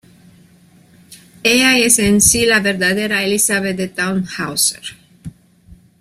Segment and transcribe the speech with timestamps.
[1.43, 4.81] Ella es en sí la verdadera Elisabeth de Tannhäuser.